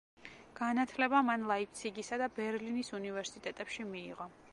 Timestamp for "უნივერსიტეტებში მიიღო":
3.01-4.29